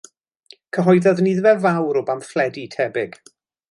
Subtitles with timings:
[0.77, 3.25] Cyhoeddodd nifer fawr o bamffledi tebyg.